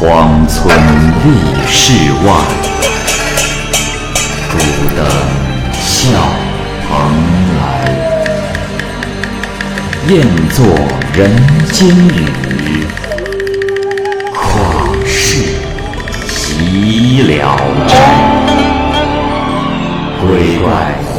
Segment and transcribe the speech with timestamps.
[0.00, 0.72] 荒村
[1.24, 1.28] 立
[1.66, 1.92] 世
[2.24, 2.30] 外，
[4.52, 4.56] 孤
[4.94, 5.00] 灯
[5.72, 5.90] 笑
[6.86, 6.88] 蓬
[7.58, 7.60] 莱。
[10.06, 10.64] 雁作
[11.12, 11.18] 人
[11.72, 11.88] 间
[12.46, 12.86] 雨，
[14.32, 14.38] 旷
[15.04, 15.42] 世
[16.28, 17.58] 岂了
[17.88, 17.92] 斋。
[20.20, 20.68] 鬼怪
[21.02, 21.10] 胡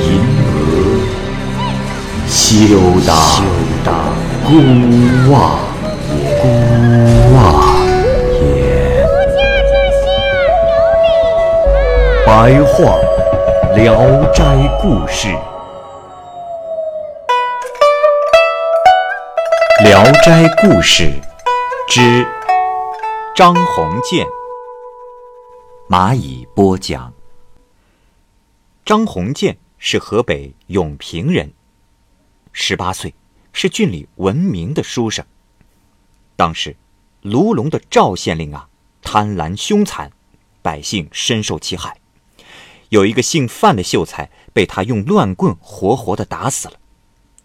[0.00, 0.08] 银
[0.54, 0.56] 娥，
[2.26, 2.34] 休
[3.84, 3.86] 当
[4.42, 4.48] 孤
[5.30, 5.34] 望
[6.16, 6.16] 也。
[6.40, 6.44] 孤
[12.26, 12.98] 白话
[13.76, 13.94] 《聊
[14.32, 14.42] 斋
[14.82, 15.28] 故事》，
[19.84, 21.04] 《聊斋故事》
[21.88, 22.26] 之
[23.32, 24.26] 张鸿渐，
[25.88, 27.12] 蚂蚁播讲。
[28.84, 31.52] 张鸿渐是河北永平人，
[32.52, 33.14] 十八岁
[33.52, 35.24] 是郡里闻名的书生。
[36.34, 36.74] 当时，
[37.22, 38.68] 卢龙的赵县令啊，
[39.00, 40.10] 贪婪凶残，
[40.60, 41.96] 百姓深受其害。
[42.90, 46.74] 有一个姓范的秀才被他用乱棍活活的打死了。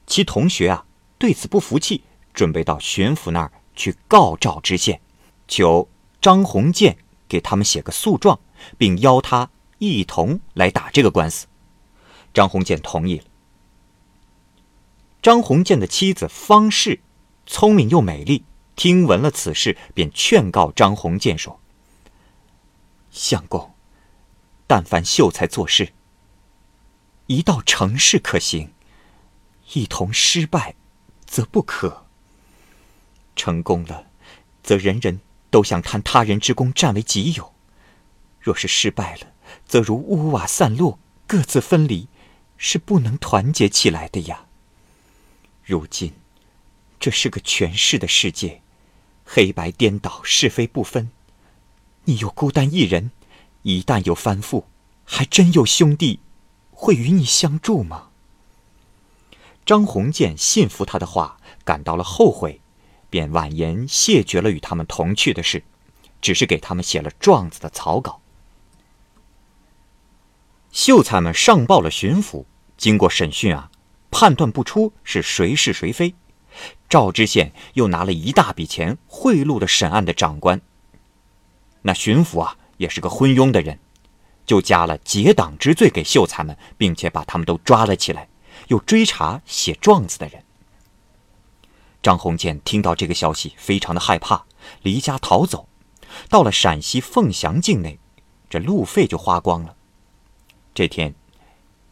[0.06, 0.86] 其同学啊，
[1.17, 2.03] 对此不服气，
[2.34, 5.02] 准备到巡抚那儿去告赵知县，
[5.47, 5.89] 求
[6.22, 6.97] 张鸿渐
[7.28, 8.39] 给他们写个诉状，
[8.78, 9.50] 并邀他。
[9.84, 11.47] 一同来打这个官司，
[12.36, 13.23] 张鸿渐同意了。
[15.23, 17.00] 张鸿渐的妻子方氏
[17.47, 21.59] 聪明又美丽，听闻了此事，便劝告张鸿渐说
[23.09, 23.70] ：“相公，
[24.72, 25.91] 但凡秀才做事，
[27.27, 28.72] 一到成事可行，
[29.73, 30.75] 一同失败，
[31.25, 32.05] 则不可。
[33.36, 34.08] 成功了，
[34.63, 35.19] 则人人
[35.50, 37.52] 都想贪他人之功占为己有；
[38.39, 39.28] 若是失败了，”
[39.67, 40.97] 则如屋瓦散落，
[41.28, 42.08] 各自分离，
[42.56, 44.45] 是不能团结起来的呀。
[45.66, 46.13] 如今，
[46.97, 48.61] 这是个权势的世界，
[49.25, 51.11] 黑白颠倒，是非不分。
[52.06, 53.12] 你又孤单一人，
[53.63, 54.66] 一旦有翻覆，
[55.05, 56.19] 还真有兄弟
[56.72, 58.09] 会与你相助吗？
[59.66, 62.61] 张鸿渐信服他的话，感到了后悔，
[63.09, 65.63] 便婉言谢绝了与他们同去的事，
[66.19, 68.22] 只是给他们写了状子的草稿。
[70.72, 72.45] 秀才们上报了巡抚，
[72.78, 73.69] 经过审讯啊，
[74.09, 76.16] 判断不出是谁是谁非。
[76.89, 80.59] 赵知县又拿了一大笔钱贿赂了审案的长官。
[81.83, 83.78] 那巡抚啊，也是个昏庸的人，
[84.44, 88.28] 就加了结党之罪给秀才们，并且把他们都抓了起来，
[88.69, 90.44] 又追查写状子的人。
[92.02, 94.46] 张鸿渐听到这个消息，非常的害怕，
[94.81, 95.70] 离家逃走，
[96.28, 98.00] 到了陕西凤翔境内，
[98.50, 99.75] 这路费就花光了。
[100.74, 101.14] 这天，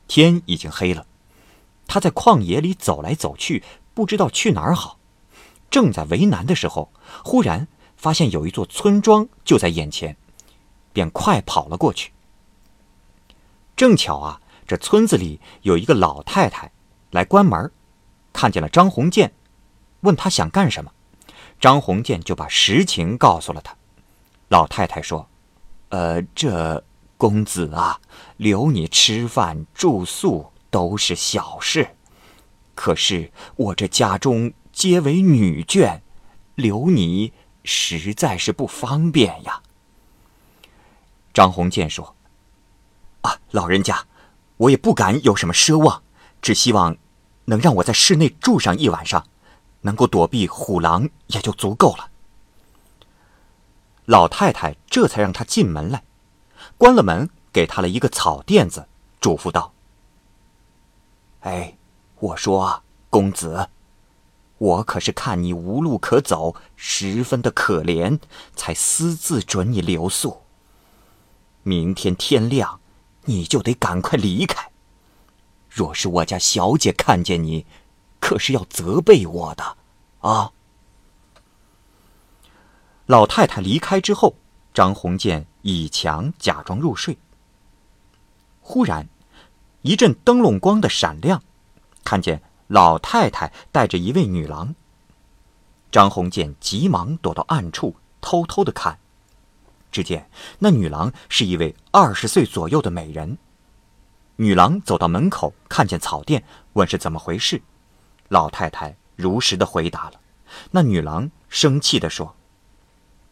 [0.07, 1.05] 天已经黑了，
[1.85, 3.63] 他在旷野里走来走去，
[3.93, 4.97] 不知道去哪儿好。
[5.69, 6.91] 正在为难的时候，
[7.23, 10.17] 忽然发现有一座村庄就在眼前，
[10.93, 12.11] 便快跑了过去。
[13.75, 16.71] 正巧啊，这村子里有一个老太太
[17.11, 17.71] 来关门，
[18.33, 19.33] 看见了张鸿渐，
[20.01, 20.91] 问他想干什么。
[21.59, 23.75] 张鸿渐就把实情告诉了他。
[24.47, 25.27] 老太太说
[25.89, 26.83] ：“呃，这……”
[27.19, 27.99] 公子啊，
[28.37, 31.89] 留你吃饭住宿都是小事，
[32.75, 35.99] 可是我这家中皆为女眷，
[36.55, 37.33] 留你
[37.65, 39.61] 实在是不方便呀。
[41.33, 42.15] 张鸿渐说
[43.21, 44.05] ：“啊，老人家，
[44.57, 46.03] 我也不敢有什么奢望，
[46.41, 46.97] 只希望
[47.45, 49.27] 能让我在室内住上一晚上，
[49.81, 52.09] 能够躲避虎狼也就足够了。”
[54.05, 56.03] 老太太这才让他进门来。
[56.77, 58.87] 关了门，给他了一个草垫子，
[59.21, 59.71] 嘱咐道
[61.41, 61.77] ：“哎，
[62.19, 63.69] 我说公子，
[64.57, 68.19] 我可是看你无路可走，十分的可怜，
[68.55, 70.41] 才私自准你留宿。
[71.69, 72.79] 明天天亮，
[73.25, 74.71] 你就得赶快离开。
[75.69, 77.67] 若是我家小姐看见你，
[78.19, 79.77] 可是要责备我的
[80.21, 80.51] 啊。”
[83.05, 84.35] 老太太离开之后，
[84.73, 85.45] 张鸿渐。
[85.61, 87.17] 倚墙假装入睡。
[88.61, 89.09] 忽然，
[89.81, 91.43] 一阵灯笼光的闪亮，
[92.05, 94.73] 看见老太太带着一位女郎。
[95.91, 98.99] 张鸿渐急忙躲到暗处，偷偷的看。
[99.91, 103.37] 只见那女郎是一位二十岁左右的美人。
[104.35, 106.43] 女郎走到门口，看见草垫，
[106.73, 107.61] 问是怎么回事。
[108.29, 110.13] 老太太如实的回答了。
[110.71, 112.35] 那女郎生气的说：“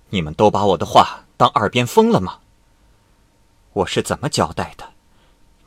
[0.10, 2.40] 你们都把我的话。”当耳边风了吗？
[3.74, 4.94] 我是怎么交代的？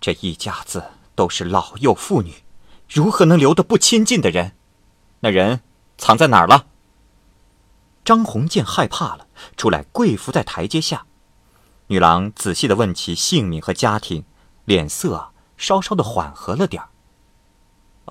[0.00, 0.82] 这一家子
[1.14, 2.42] 都是老幼妇女，
[2.88, 4.56] 如何能留得不亲近的人？
[5.20, 5.60] 那人
[5.96, 6.66] 藏在哪儿了？
[8.10, 11.06] 张鸿渐害怕了，出来跪伏在台阶下。
[11.86, 14.24] 女郎仔细的问其姓名和家庭，
[14.64, 16.88] 脸色稍稍的缓和了点儿。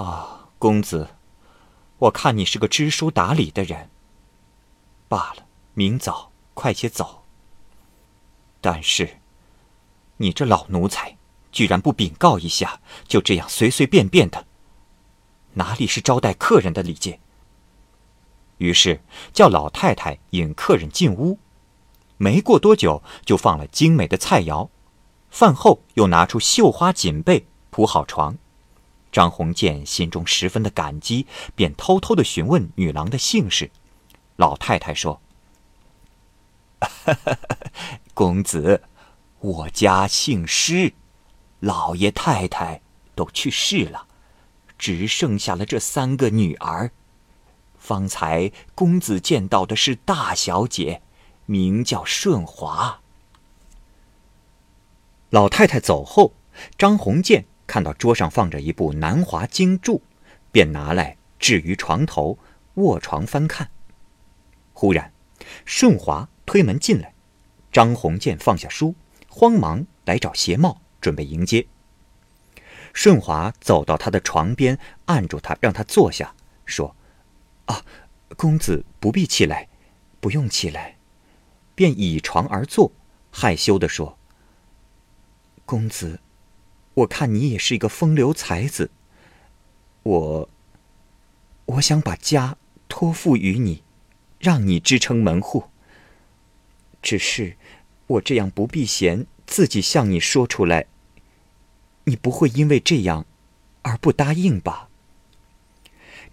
[0.01, 1.09] 啊，公子，
[1.97, 3.89] 我看你是个知书达理的人。
[5.09, 5.43] 罢了，
[5.73, 7.25] 明早快些走。
[8.61, 9.19] 但是，
[10.15, 11.17] 你这老奴才，
[11.51, 14.47] 居然不禀告一下，就这样随随便便的，
[15.55, 17.19] 哪里是招待客人的礼节？
[18.59, 19.01] 于是
[19.33, 21.39] 叫老太太引客人进屋，
[22.17, 24.69] 没过多久就放了精美的菜肴，
[25.29, 28.37] 饭后又拿出绣花锦被铺好床。
[29.11, 31.25] 张鸿渐心中十分的感激，
[31.55, 33.71] 便偷偷的询问女郎的姓氏。
[34.35, 35.19] 老太太说
[38.13, 38.83] ：“公子，
[39.39, 40.93] 我家姓施，
[41.59, 42.81] 老爷太太
[43.15, 44.05] 都去世了，
[44.77, 46.91] 只剩下了这三个女儿。
[47.89, 51.01] 方才公子见到的是大小姐，
[51.47, 53.01] 名叫顺华。”
[55.31, 56.33] 老太太走后，
[56.77, 57.45] 张鸿渐。
[57.65, 59.97] 看到桌上放着一部《南华经注》，
[60.51, 62.39] 便拿来置于床头，
[62.75, 63.69] 卧床翻看。
[64.73, 65.13] 忽然，
[65.65, 67.13] 顺华推门进来，
[67.71, 68.95] 张鸿渐放下书，
[69.27, 71.67] 慌忙来找鞋帽，准备迎接。
[72.91, 76.33] 顺华走到他的床边，按住他，让他坐下，
[76.65, 76.95] 说
[77.69, 77.85] ：“啊，
[78.35, 79.69] 公子不必起来，
[80.19, 80.97] 不用起来。”
[81.73, 82.91] 便倚床而坐，
[83.31, 84.17] 害羞地说
[85.65, 86.19] ：“公子。”
[86.95, 88.91] 我看你也是一个风流才子，
[90.03, 90.49] 我，
[91.65, 92.57] 我想把家
[92.89, 93.83] 托付于你，
[94.37, 95.69] 让你支撑门户。
[97.01, 97.55] 只是
[98.07, 100.87] 我这样不避嫌，自己向你说出来，
[102.03, 103.25] 你不会因为这样
[103.83, 104.89] 而不答应吧？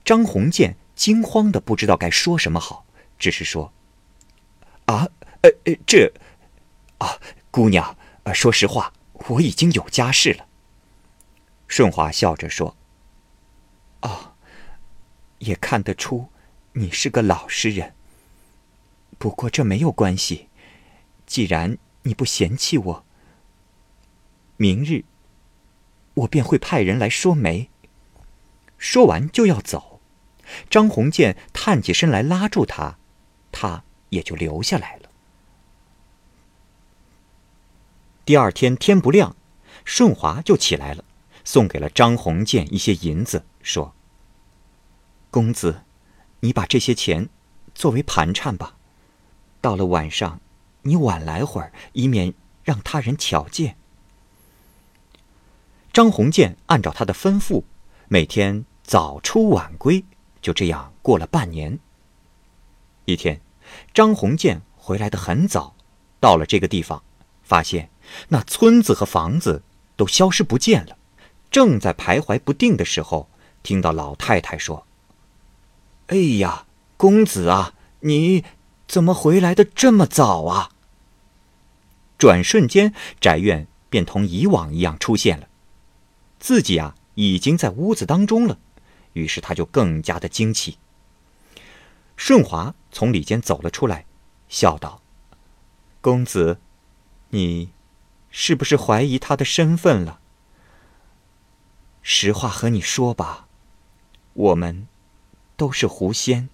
[0.04, 2.84] 张鸿渐惊慌的不知道该说什么好，
[3.18, 3.72] 只是说
[4.86, 5.06] ：“啊，
[5.42, 6.12] 呃呃，这，
[6.98, 7.20] 啊，
[7.50, 8.92] 姑娘，呃，说实话，
[9.28, 10.48] 我已经有家室了。”
[11.68, 12.76] 顺华笑着说
[14.00, 14.32] ：“哦，
[15.38, 16.30] 也看得出
[16.72, 17.94] 你是个老实人。
[19.18, 20.48] 不过这没有关系，
[21.26, 23.04] 既然你不嫌弃我，
[24.56, 25.04] 明日
[26.14, 27.68] 我便会派人来说媒。”
[28.78, 29.95] 说完就要走，
[30.68, 32.98] 张鸿渐探起身来拉住他，
[33.52, 35.10] 他也就留下来了。
[38.24, 39.36] 第二天天不亮，
[39.84, 41.04] 顺华就起来了。
[41.44, 43.94] 送给了张鸿渐一些银子，说
[45.30, 45.82] ：“公子，
[46.40, 47.28] 你把这些钱
[47.72, 48.76] 作为盘缠吧。
[49.60, 50.40] 到了晚上，
[50.82, 52.34] 你晚来会儿，以免
[52.64, 53.76] 让他人瞧见。”
[55.94, 57.62] 张鸿渐按照他的吩咐，
[58.08, 60.04] 每天早出晚归，
[60.46, 61.76] 就这样过了半年。
[63.04, 63.40] 一天，
[63.92, 65.74] 张鸿渐回来的很早，
[66.20, 67.02] 到了这个地方，
[67.42, 67.90] 发现
[68.28, 69.64] 那村子和房子
[69.96, 70.96] 都消失不见了。
[71.50, 73.28] 正在徘徊不定的时候，
[73.64, 74.86] 听到老太太说
[76.06, 76.66] ：“哎呀，
[76.96, 78.44] 公子啊，你
[78.86, 80.70] 怎么回来的这么早啊？”
[82.16, 85.48] 转瞬间，宅院便同以往一样出现了，
[86.38, 88.60] 自己啊已经在屋子当中了，
[89.16, 90.76] 于是他就更加的惊奇。
[92.16, 94.04] 顺华从里间走了出来，
[94.46, 95.00] 笑道
[96.02, 96.60] ：“公子，
[97.30, 97.70] 你
[98.30, 100.20] 是不是怀疑他的身份了？”
[102.02, 103.48] 实话和你说吧，
[104.34, 104.86] 我们
[105.56, 106.50] 都是狐仙。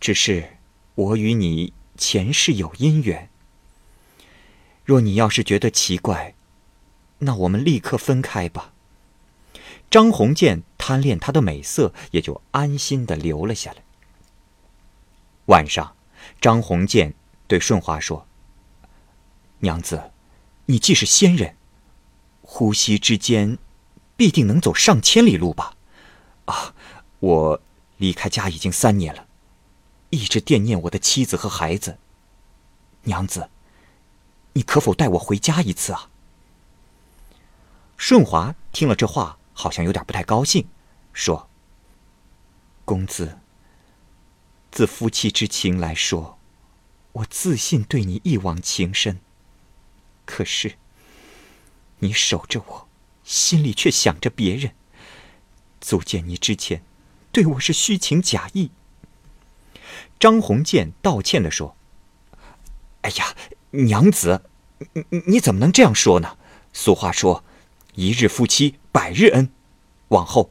[0.00, 0.58] 只是
[0.96, 3.30] 我与你前世有姻缘。
[4.84, 6.34] 若你要是觉得奇怪，
[7.20, 8.71] 那我们立刻分开吧。
[9.92, 13.82] 张鸿渐贪恋她的美色，也就安心的留了下来。
[15.46, 15.94] 晚上，
[16.40, 17.12] 张鸿渐
[17.46, 18.26] 对顺华说
[19.60, 20.10] ：“娘子，
[20.64, 21.56] 你既是仙人，
[22.40, 23.58] 呼吸之间。”
[24.14, 25.74] 必定能走上千里路吧？
[26.44, 26.74] 啊，
[27.18, 27.60] 我
[27.96, 29.26] 离开家已经三年了，
[30.10, 31.98] 一直惦念我的妻子和孩子。
[33.02, 33.50] 娘子，
[34.52, 36.08] 你可否带我回家一次啊？
[37.96, 40.66] 顺华听了这话，好像有点不太高兴，
[41.12, 41.48] 说
[42.84, 43.38] ：“公子，
[44.70, 46.38] 自夫妻之情来说，
[47.12, 49.20] 我自信对你一往情深。
[50.24, 50.76] 可是，
[51.98, 52.88] 你守着我。”
[53.24, 54.74] 心里却想着别人，
[55.80, 56.82] 足见你之前
[57.30, 58.72] 对我是虚情假意。
[60.18, 61.76] 张鸿渐道歉的说
[63.02, 63.36] ：“哎呀，
[63.70, 64.50] 娘子，
[65.10, 66.36] 你你怎么能这样说呢？
[66.72, 67.44] 俗话说，
[67.94, 69.50] 一日夫妻百日恩。
[70.08, 70.50] 往后，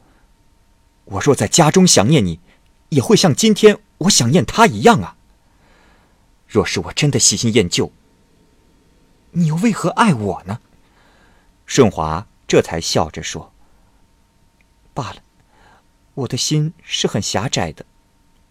[1.04, 2.40] 我若在家中想念你，
[2.88, 5.16] 也会像今天我想念他一样啊。”
[6.46, 7.92] 若是我真的喜新厌旧，
[9.30, 10.60] 你又为何爱我呢？”
[11.64, 13.52] 顺华这才笑着说
[14.92, 15.22] ：“罢了，
[16.14, 17.86] 我的心是很狭窄的。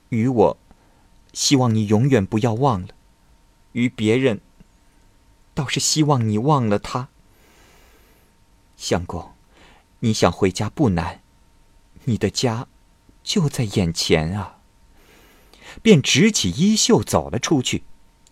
[0.09, 0.57] 与我，
[1.33, 2.87] 希望你永远不要忘了；
[3.73, 4.41] 与别人，
[5.53, 7.09] 倒是希望你忘了他。
[8.75, 9.30] 相公，
[10.01, 11.21] 你想回家不难，
[12.03, 12.67] 你的家
[13.23, 14.57] 就在眼前啊。”
[15.81, 17.83] 便执起衣袖走了出去。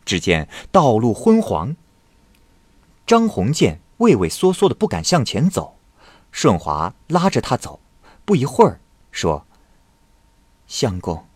[0.06, 1.76] 只见道路昏黄，
[3.08, 3.82] 张鸿渐。
[4.00, 5.78] 畏畏缩缩的不敢向前走，
[6.32, 7.82] 顺华拉着他走，
[8.24, 8.80] 不一会儿
[9.12, 9.46] 说
[10.68, 11.28] ：“相公，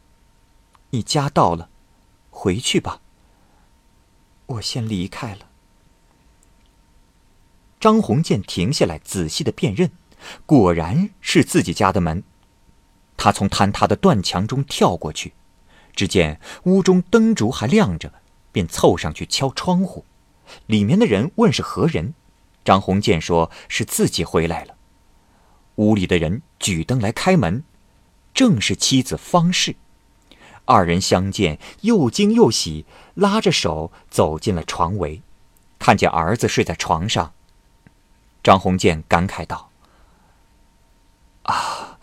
[0.92, 1.70] 你家到了，
[2.30, 3.02] 回去吧。
[4.46, 5.50] 我先离开了。”
[7.82, 9.92] 张鸿渐停下来，仔细的辨认，
[10.46, 12.24] 果然是自己家的门。
[13.16, 15.34] 他从坍塌的断墙中跳过去，
[15.96, 18.12] 只见屋中灯烛还亮着，
[18.52, 20.06] 便凑上去敲窗户。
[20.66, 22.14] 里面的人问是何人。
[22.66, 24.76] 张鸿渐说：“是自己回来了。”
[25.76, 27.64] 屋里的人举灯来开门，
[28.34, 29.76] 正是妻子方氏。
[30.66, 35.22] 二人相见，又惊又喜，拉着手走进了床围，
[35.78, 37.34] 看见儿子睡在床上。
[38.42, 39.70] 张鸿渐感慨道
[41.44, 42.00] ：“啊，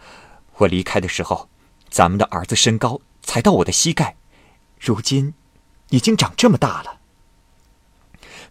[0.57, 1.49] 我离开的时候，
[1.89, 4.17] 咱们的儿子身高才到我的膝盖，
[4.79, 5.35] 如今
[5.91, 7.01] 已经长这么大了。”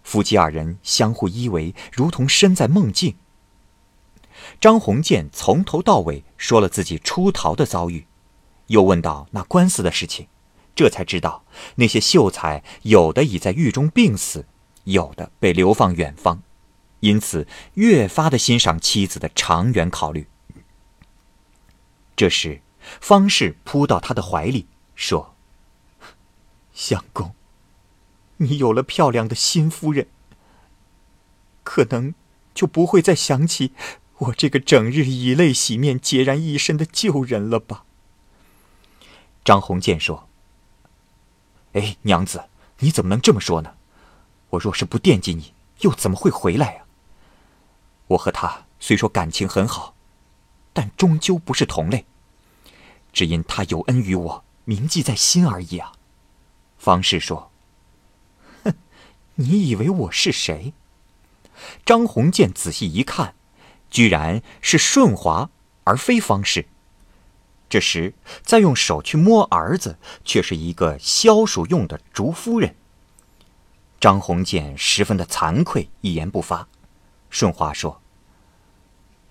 [0.04, 3.16] 夫妻二人相互依偎，如同身在梦境。
[4.60, 8.08] 张鸿渐从头到尾说了自己出逃的遭遇，
[8.68, 10.28] 又问到那官司的事情，
[10.74, 11.44] 这才知道
[11.76, 14.48] 那些秀才有的已在狱中病死，
[14.86, 16.42] 有的被流放远方，
[17.02, 20.28] 因此越发的欣赏妻子的长远考虑。
[22.20, 22.60] 这时，
[23.00, 25.38] 方氏扑到他的怀里说
[26.76, 27.34] ：“相公。”
[28.36, 30.10] 你有了漂亮的新夫人，
[31.64, 32.14] 可能
[32.54, 33.72] 就不会再想起
[34.18, 37.86] 我这个整日以泪洗面、孑然一身的旧人了吧？
[39.46, 40.28] 张鸿渐说
[41.72, 42.50] ：“哎，娘子，
[42.80, 43.76] 你怎么能这么说呢？
[44.50, 46.84] 我若是不惦记你，又怎么会回来呀？
[48.08, 49.96] 我和他虽说感情很好，
[50.80, 52.06] 但终究不是同类，
[53.12, 55.92] 只因他有恩于我，铭记在心而已啊。”
[56.80, 57.52] 方氏说。
[58.64, 58.74] 哼
[59.36, 60.72] 你以为我是谁？
[61.86, 63.36] 张鸿渐仔细一看，
[63.90, 65.50] 居然是顺华，
[65.84, 66.70] 而非方氏。
[67.68, 72.78] 这时再用手去摸儿子，却是一个消暑用的竹夫人。
[74.00, 76.70] 张鸿渐十分的惭愧，一言不发。
[77.30, 78.02] 顺华说：“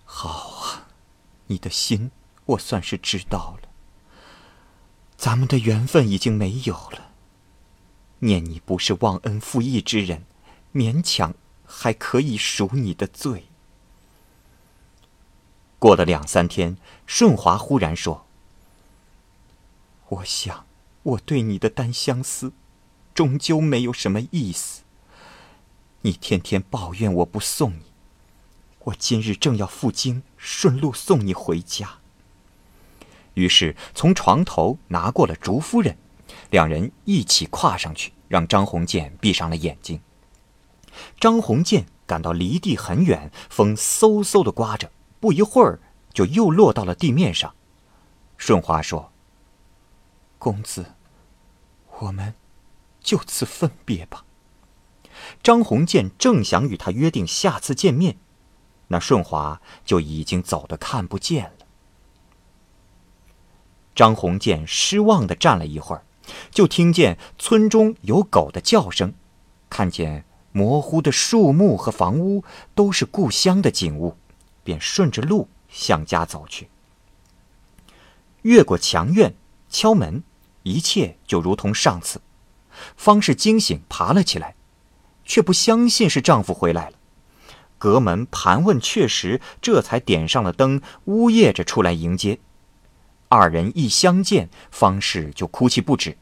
[0.04, 0.87] 好啊，
[1.48, 2.10] 你的心
[2.46, 3.68] 我算是知道了。
[5.16, 7.12] 咱们的缘分已经没有了。”
[8.20, 10.24] 念你不是忘恩负义之人，
[10.72, 13.44] 勉强还可以赎你的罪。
[15.78, 16.76] 过了两三天，
[17.06, 18.26] 顺华忽然说
[20.10, 20.66] ：“我想，
[21.04, 22.52] 我对你的单相思，
[23.14, 24.82] 终究没有什么意思。
[26.00, 27.87] 你天天抱怨我不送你，
[28.88, 31.98] 我今日正要赴京，顺路送你回家。”
[33.34, 35.96] 于是从床头拿过了竹夫人。
[36.50, 40.00] 两人一起跨上去，让张鸿渐闭上了眼睛。
[41.18, 44.90] 张鸿渐感到离地很远，风嗖嗖的刮着，
[45.20, 45.80] 不一会儿
[46.12, 47.54] 就又落到了地面上。
[48.36, 49.10] 顺华说
[50.38, 50.94] ：“公子，
[52.00, 52.34] 我们
[53.00, 54.24] 就此分别吧。”
[55.42, 58.18] 张鸿渐正想与他约定下次见面，
[58.88, 61.66] 那顺华就已经走得看不见了。
[63.94, 66.04] 张鸿渐失望的站了一会儿。
[66.50, 69.14] 就听见村中有狗的叫声，
[69.70, 74.14] 看见模糊的树木和房屋都是故乡的景物，
[74.62, 76.68] 便顺着路向家走去。
[78.42, 79.34] 越过墙院，
[79.70, 80.22] 敲门，
[80.64, 82.20] 一切就如同上次。
[82.94, 84.54] 方氏惊醒，爬了起来，
[85.24, 86.97] 却不相信是丈夫回来了。
[87.78, 92.38] 隔门盘问确实，这才点上了灯，呜咽着出来迎接。
[93.28, 96.18] 二人一相见，方氏就哭泣不止。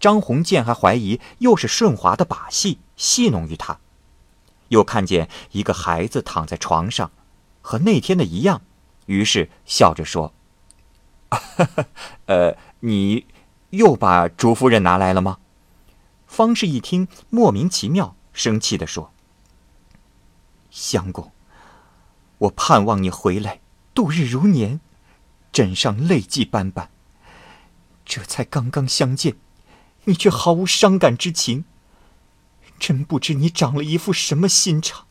[0.00, 3.78] 张鸿渐还怀疑又是顺华的把戏，戏弄于他。
[4.68, 7.10] 又看见一个孩子躺在床上，
[7.60, 8.62] 和那天的一样，
[9.06, 10.32] 于是笑着说
[11.30, 11.86] ：“哈哈
[12.26, 13.26] 呃，你
[13.70, 15.38] 又把竹夫人拿来了吗？”
[16.26, 19.11] 方氏一听，莫名其妙，生气地说
[20.72, 21.30] ：“相公，
[22.38, 23.60] 我盼望你回来，
[23.94, 24.80] 度日如年。”
[25.52, 26.90] 枕上泪迹斑斑，
[28.06, 29.36] 这才刚刚相见，
[30.04, 31.66] 你却毫无伤感之情，
[32.78, 35.06] 真不知你长了一副什么心肠。”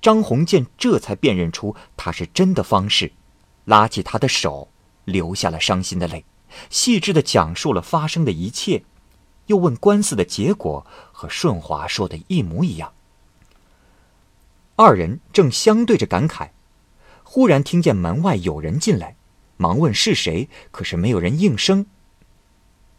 [0.00, 3.12] 张鸿渐这才辨认出他是真的方士，
[3.66, 4.70] 拉起他的手，
[5.04, 6.24] 流下了伤心的泪，
[6.70, 8.84] 细致的讲述了发生的一切，
[9.48, 12.94] 又问官司的结果和顺华说的一模一样。
[14.82, 16.48] 二人正相对着感慨，
[17.22, 19.14] 忽然听见门外有人进来，
[19.58, 21.84] 忙问是谁，可是没有人应声。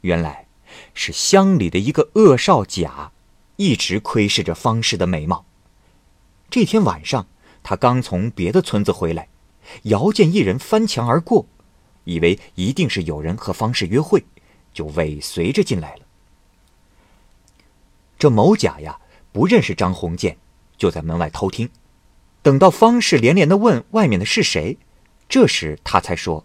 [0.02, 0.46] 原来
[0.94, 3.12] 是乡里的一个恶少甲，
[3.56, 5.44] 一直窥视着方氏的美貌。
[6.52, 7.26] 这天晚上，
[7.64, 9.28] 他刚从别的村子回来，
[9.86, 11.48] 遥见一人翻墙而过，
[12.04, 14.24] 以为一定是有人和方氏约会，
[14.72, 16.02] 就尾随着进来了。
[18.20, 19.00] 这某甲呀，
[19.32, 20.38] 不认识张鸿渐，
[20.82, 21.70] 就在门外偷听。
[22.42, 24.80] 等到方氏连连的问外面的是谁，
[25.30, 26.44] 这时他才说：“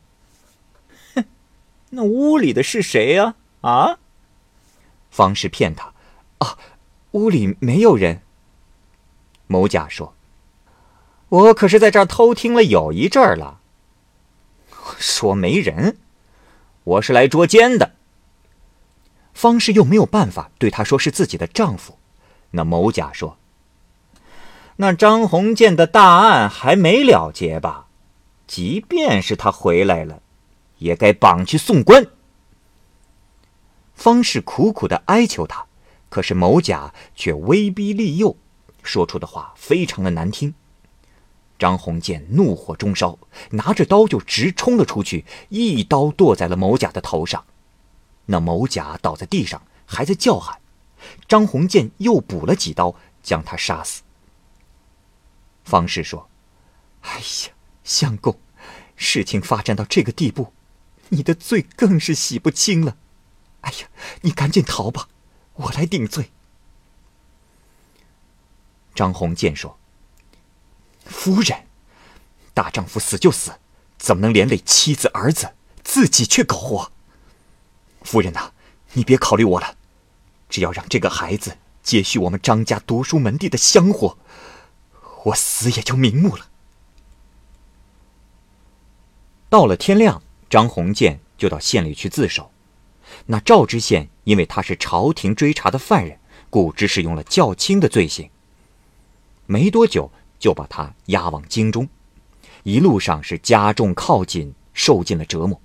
[1.16, 1.24] 哼，
[1.88, 3.34] 那屋里的是谁呀？
[3.62, 3.98] 啊？”
[5.10, 5.94] 方氏骗他
[6.36, 6.58] ：“啊，
[7.12, 8.20] 屋里没有人。”
[9.48, 10.14] 某甲说
[11.30, 13.62] ：“我可是在这儿偷听了有一阵儿了。
[14.98, 15.96] 说没人，
[16.84, 17.94] 我是来捉奸的。”
[19.32, 21.98] 方氏又没有办法对他说是自己的丈夫。
[22.50, 23.38] 那某甲说
[24.76, 27.86] ：“那张鸿渐的大案还没了结吧？
[28.46, 30.20] 即便是他回来了，
[30.78, 32.06] 也该绑去送官。”
[33.94, 35.64] 方氏苦苦的哀求他，
[36.10, 38.36] 可是某甲却威逼利诱。
[38.82, 40.54] 说出的话非常的难听。
[41.58, 43.18] 张鸿渐怒火中烧，
[43.50, 47.42] 拿着刀就直冲了出去，一刀剁在了某甲的头上。
[48.26, 50.58] 那某甲倒在地上，还在叫喊。
[51.26, 54.02] 张鸿渐又补了几刀，将他杀死。
[55.66, 56.30] 方士说
[57.02, 58.38] ：“哎呀，相公，
[58.94, 60.52] 事情发展到这个地步，
[61.08, 62.96] 你的罪更是洗不清了。
[63.62, 63.88] 哎呀，
[64.22, 65.08] 你赶紧逃吧，
[65.54, 66.30] 我来顶罪。”
[68.94, 69.76] 张鸿渐说
[71.04, 71.66] ：“夫人，
[72.54, 73.58] 大丈夫死就死，
[73.98, 76.92] 怎么能连累妻子儿子，自己却苟活？
[78.02, 78.52] 夫人呐，
[78.92, 79.76] 你别考虑我了，
[80.48, 84.16] 只要让这个孩子接续我们张家读书门第的香火，
[85.26, 86.48] 我死也就瞑目了。”
[89.50, 92.50] 到了天亮，张鸿渐就到县里去自首。
[93.26, 96.18] 那赵知县因为他是朝廷追查的犯人，
[96.50, 98.28] 故只使用了较轻的罪行。
[99.46, 101.88] 没多久，就把他押往京中，
[102.64, 105.60] 一路上是加重铐紧，受尽了折磨。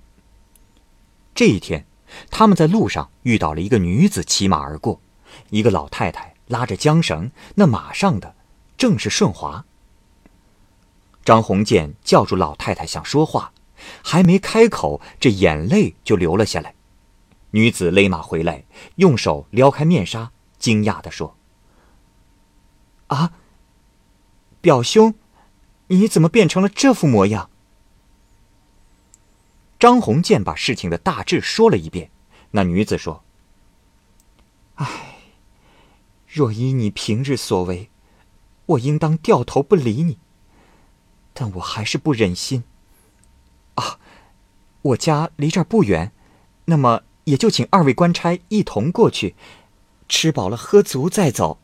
[1.34, 1.84] 这一天，
[2.30, 5.00] 他们在路上遇到了一个女子骑马而过，
[5.50, 8.36] 一个老太太拉着缰绳，那马上的
[8.82, 9.64] 正是顺华。
[11.24, 13.52] 张鸿渐叫住老太太想说话，
[14.02, 16.74] 还没开口，这眼泪就流了下来。
[17.52, 18.64] 女子勒马回来，
[18.96, 21.36] 用手撩开面纱，惊讶地说
[23.06, 23.34] ：“啊！”
[24.60, 25.14] 表兄，
[25.86, 27.50] 你怎么变成了这副模样？
[29.78, 32.10] 张鸿渐把事情的大致说了一遍。
[32.50, 33.22] 那女子说
[34.74, 35.18] ：“唉，
[36.26, 37.88] 若依你平日所为，
[38.72, 40.18] 我应当掉头不理你。
[41.32, 42.64] 但我还是不忍心。
[43.76, 43.98] 啊，
[44.82, 46.12] 我家离这儿不远，
[46.66, 49.34] 那么也就请二位官差一同过去，
[50.08, 51.58] 吃饱了喝足再走。”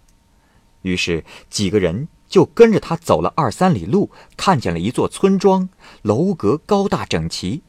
[0.82, 2.08] 于是几个人。
[2.28, 5.70] 就跟着他走了二三里路，看见了一座村庄，
[6.02, 7.62] 楼阁高大整齐。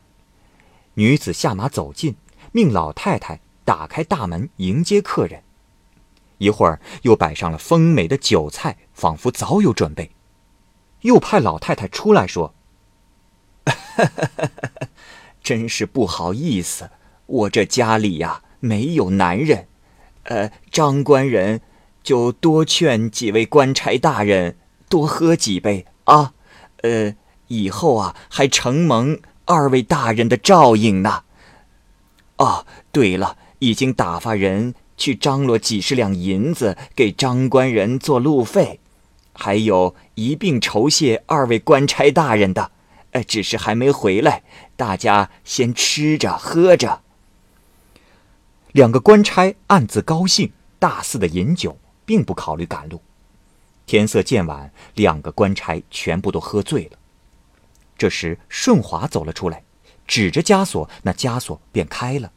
[0.96, 2.18] 女子下马走近，
[2.52, 5.44] 命老太太打开大门迎接客人。
[6.40, 10.12] 一会儿又摆上了丰美的酒菜，仿佛早有准备。
[11.02, 12.54] 又派老太太出来说
[15.42, 16.90] ：“真是不好意思，
[17.28, 19.68] 我这家里呀没有男人，
[20.24, 21.62] 呃，张官人。”
[22.02, 26.34] 就多劝几位官差大人多喝几杯啊，
[26.82, 27.14] 呃，
[27.48, 31.24] 以后啊还承蒙二位大人的照应呢。
[32.38, 38.80] 哦，对了，已经打发人去张罗几十两银子给张官人做路费，
[39.34, 42.70] 还有一并酬谢二位官差大人的，
[43.14, 44.44] 呃，只是还没回来，
[44.76, 47.02] 大家先吃着喝着。
[48.74, 51.76] 两个官差暗自高兴，大肆的饮酒。
[52.10, 53.00] 并不考虑赶路。
[53.86, 56.98] 天色渐晚，两个官差全部都喝醉了。
[57.96, 59.62] 这时，顺华走了出来，
[60.08, 62.32] 指着枷锁，那枷锁便开了，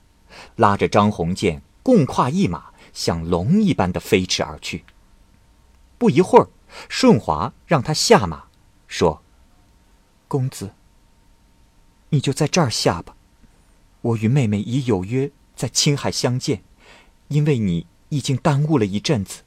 [0.56, 4.84] 拉着张鸿渐共跨一马，像龙一般的飞驰而去。
[5.98, 6.48] 不一会儿，
[6.88, 8.44] 顺华让他下马，
[8.86, 9.22] 说
[10.28, 10.72] ：“公子，
[12.10, 13.16] 你就在这儿下吧，
[14.00, 16.62] 我与妹妹已有约，在青海相见，
[17.28, 19.42] 因为你已经耽误了一阵子，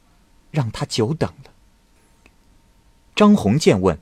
[0.52, 1.52] 让他久等了。
[3.16, 4.00] 张鸿渐问：“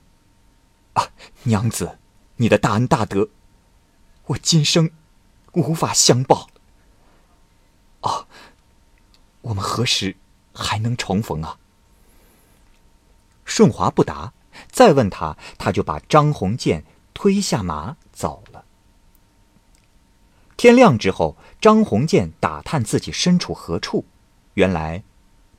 [0.94, 1.10] 啊，
[1.44, 2.00] 娘子，
[2.38, 3.30] 你的大恩大德，
[4.28, 4.90] 我今生
[5.54, 6.50] 无法相报。
[9.44, 10.18] 我们何时
[10.54, 11.58] 还能重逢啊？”
[13.46, 14.34] 顺华不答，
[14.72, 18.66] 再问他，他就把张鸿渐推下马走了。
[20.56, 24.06] 天亮之后，张鸿渐打探自己身处何处，
[24.54, 25.04] 原来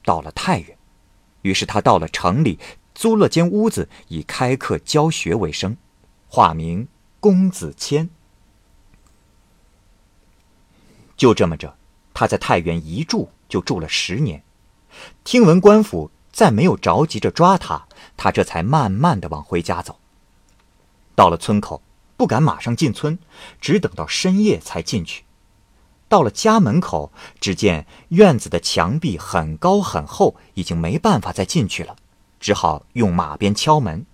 [0.05, 0.79] 到了太原。
[1.42, 2.59] 于是他到了城里，
[2.94, 5.77] 租了间屋子，以开课教学为生，
[6.29, 6.88] 化名
[7.20, 8.09] 公子谦。
[11.16, 11.77] 就这么着，
[12.14, 14.43] 他在太原一住就住了十年。
[15.25, 19.99] 听闻官府再没有着急着抓他，他这才慢慢的往回家走。
[21.15, 21.83] 到了村口。
[22.17, 23.19] 不敢马上进村，
[23.61, 25.25] 只等到深夜才进去。
[26.09, 31.97] 到了家门口，只见院子的墙壁很高很厚，已经没办法再进去了，
[32.39, 34.07] 只好用马鞭敲门。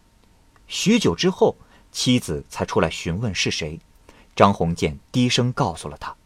[0.67, 1.59] 许久之后，
[1.93, 3.79] 妻子才出来询问是谁。
[4.35, 6.17] 张鸿渐低声告诉了他。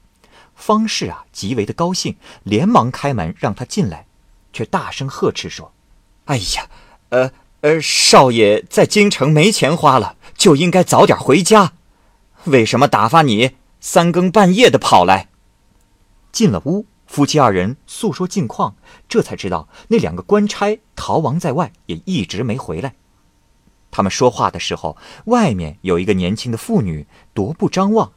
[0.55, 4.07] 方氏啊，极为的高兴，连忙开门让他进来，
[4.53, 5.73] 却大声呵斥说
[6.27, 6.69] ：“哎呀，
[7.11, 7.31] 呃。”
[7.65, 11.73] 呃，少爷在京城没钱花了，就应该早点回家。
[12.45, 15.29] 为什么打发你三更半夜的跑来？
[16.31, 18.77] 进了屋，夫妻二人诉说近况，
[19.09, 22.97] 这才知道那两个官差逃亡在外，也一直没回来。
[23.91, 28.13] 他们说话的时候，外面有一个年轻的妇女踱步张望。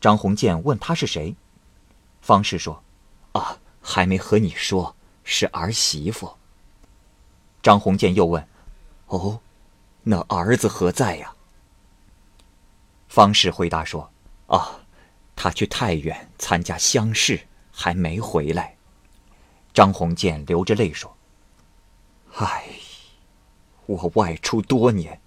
[0.00, 1.36] 张鸿渐问他是谁，
[2.22, 2.82] 方氏说
[3.32, 6.36] ：“啊，还没和你说，是儿媳妇。”
[7.62, 8.48] 张鸿渐又问
[9.08, 9.40] ：“哦，
[10.02, 11.34] 那儿子何在呀？”
[13.08, 14.10] 方氏回答说
[14.48, 14.80] ：“啊，
[15.36, 18.76] 他去太原参加乡试，还没回来。”
[19.74, 21.14] 张鸿渐流着泪说
[22.38, 22.64] ：“唉，
[23.84, 25.20] 我外出多年，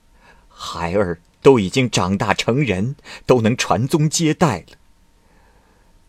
[0.49, 2.95] 孩儿都已经长大成人，
[3.27, 4.77] 都能传宗接代了。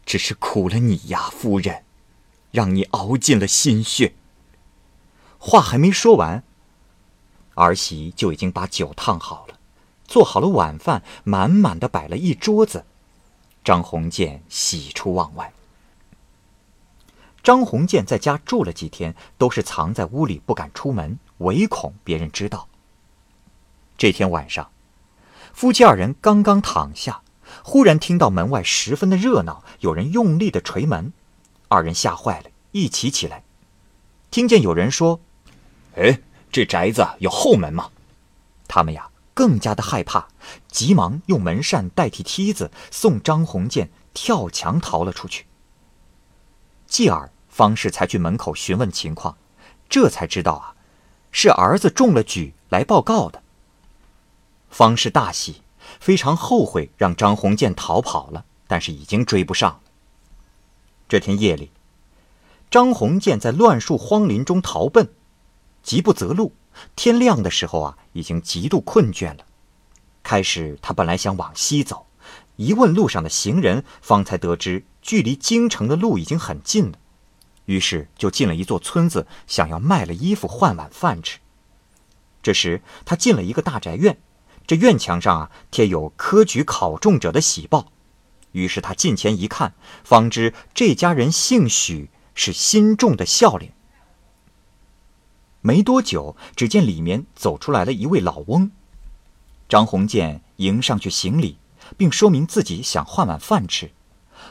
[0.06, 1.84] 只是苦了你呀，夫人，
[2.52, 4.14] 让你熬尽了心血。”
[5.38, 6.42] 话还没说完，
[7.54, 9.58] 儿媳就已经把酒烫好了，
[10.06, 12.86] 做好了晚饭，满满的摆了一桌子。
[13.62, 15.52] 张鸿渐喜出望外。
[17.42, 22.68] 张鸿渐在家住了几天，都是藏在屋里不敢出门，唯恐别人知道。
[23.98, 24.70] 这天晚上，
[25.54, 27.22] 夫妻二人刚刚躺下，
[27.62, 31.12] 忽然听到门外十分的热闹，有人用力的捶门，
[31.68, 33.44] 二人吓坏了，一起起来，
[34.32, 35.20] 听见有人说。
[35.94, 36.18] 哎，
[36.50, 37.90] 这宅子有后门吗？
[38.66, 40.26] 他们呀更加的害怕，
[40.66, 45.46] 急忙用门扇代替梯子，送张鸿渐跳墙逃了出去。
[46.88, 49.38] 继而方氏才去门口询问情况，
[49.88, 50.74] 这才知道啊，
[51.30, 53.43] 是儿子中了举来报告的。
[54.74, 55.62] 方氏大喜，
[56.00, 59.80] 非常后悔让张鸿渐逃跑了，但是已经追不上了。
[61.08, 61.70] 这天夜里，
[62.72, 65.08] 张鸿渐在乱树荒林中逃奔。
[65.84, 66.52] 急不择路，
[66.96, 69.46] 天亮的时候啊，已经极度困倦了。
[70.24, 72.06] 开始他本来想往西走，
[72.56, 76.98] 一问路上的行人，方才得知距离京城的路已经很近了。
[77.66, 81.38] 于是就进了一座村子，想要卖了衣服换碗饭吃。
[82.42, 84.18] 这时他进了一个大宅院，
[84.66, 87.92] 这院墙上啊贴有科举考中者的喜报。
[88.53, 89.74] 于是他近前一看，
[90.05, 93.74] 方知这家人姓许，是新中的孝廉。
[95.61, 98.70] 没多久，只见里面走出来了一位老翁。
[99.68, 101.59] 张鸿渐迎上去行礼，
[101.96, 103.90] 并说明自己想换碗饭吃。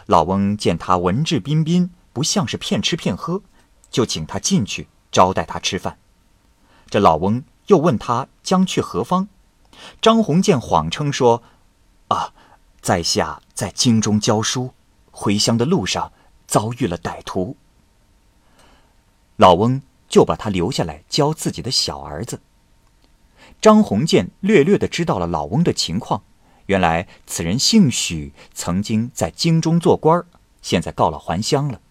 [0.08, 3.41] 老翁见他文质彬彬，不像是骗吃骗喝，
[3.89, 5.97] 就请他进去招待他吃饭。
[6.89, 9.30] 这老翁又问他将去何方，
[10.01, 11.43] 张鸿渐谎称说
[12.09, 12.33] ：“啊，
[12.81, 14.73] 在下在京中教书，
[15.12, 16.12] 回乡的路上
[16.47, 17.57] 遭遇了歹徒。”
[19.38, 19.81] 老翁。
[20.09, 22.39] 就把他留下来教自己的小儿子。
[23.59, 26.21] 张鸿渐略略的知道了老翁的情况，
[26.67, 30.23] 原来此人姓许，曾经在京中做官
[30.62, 31.81] 现在告老还乡了。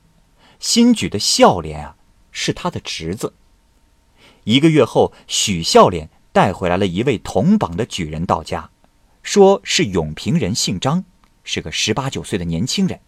[0.61, 1.97] 新举的孝廉啊，
[2.31, 3.35] 是他的侄子。
[4.45, 8.71] 一个月后，许孝廉带回来了一位同榜的举人到家，
[9.23, 11.05] 说是永平人，姓张，
[11.45, 13.01] 是个十八九岁的年轻人。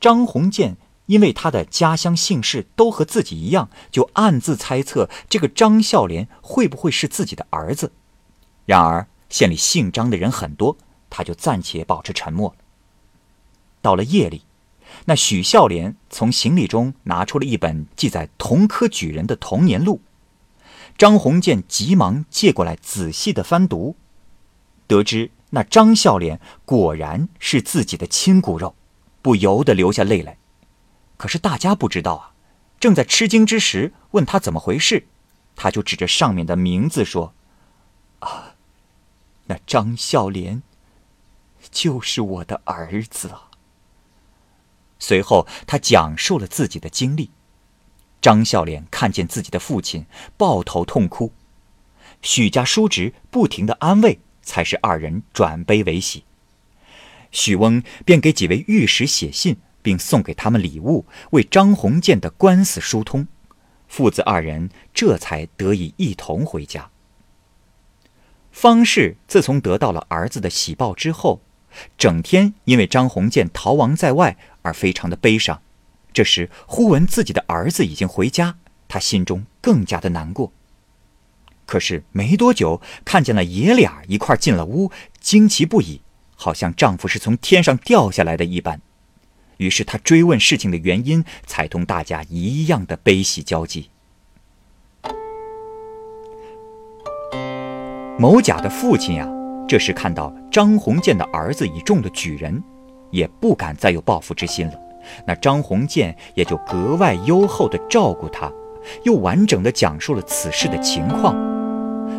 [0.00, 0.76] 张鸿渐。
[1.08, 7.92] 因为他的家乡姓氏都和自己一样，就暗自猜测这个张孝廉会不会是自己的儿子。
[8.66, 10.76] 然而县里姓张的人很多，
[11.08, 12.54] 他就暂且保持沉默。
[13.80, 14.42] 到了夜里，
[15.06, 20.02] 那许孝廉从行李中拿出了一本记载同科举人的童年录，
[20.98, 23.94] 张鸿渐急忙借过来仔细的翻读，
[24.88, 28.74] 得知那张笑脸果然是自己的亲骨肉，
[29.22, 30.36] 不由得流下泪来。
[31.16, 32.34] 可是大家不知道啊，
[32.80, 35.06] 正在吃惊之时，问他怎么回事，
[35.54, 37.32] 他就指着上面的名字说
[38.18, 38.56] ：“啊，
[39.46, 40.62] 那张笑莲
[41.70, 43.50] 就是我的儿子啊。”
[44.98, 47.30] 随后，他讲述了自己的经历。
[48.20, 51.32] 张孝廉看见自己的父亲，抱头痛哭。
[52.22, 56.24] 许家叔侄不停的安慰，才使二人转悲为喜。
[57.30, 63.26] 许翁便给几位御史写信，并送给他们礼物，为张鸿渐的官司疏通。
[63.86, 66.90] 父子二人这才得以一同回家。
[68.50, 71.40] 方氏自从得到了儿子的喜报之后，
[71.96, 74.36] 整天因为张鸿渐逃亡在外。
[74.62, 75.62] 而非常的悲伤。
[76.18, 78.56] 这时忽闻自己的儿子已经回家，
[78.88, 80.52] 他心中更加的难过。
[81.64, 86.00] 可是没多久，看见了爷俩一块进了屋，惊奇不已，
[86.34, 88.80] 好像丈夫是从天上掉下来的一般。
[89.58, 93.88] 于是她追问事情的原因，才同大家一样的悲喜交集。
[98.18, 99.28] 某甲的父亲呀，
[99.68, 102.60] 这时看到张鸿渐的儿子已中了举人。
[103.12, 104.78] 也不敢再有报复之心了，
[105.24, 108.50] 那张鸿渐也就格外优厚地照顾他，
[109.04, 111.34] 又完整地讲述了此事的情况。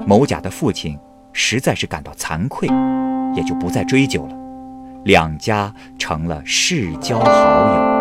[0.05, 0.97] 某甲的父亲
[1.33, 2.67] 实在是感到惭愧，
[3.35, 4.35] 也就不再追究了。
[5.05, 7.98] 两家成了世交好友。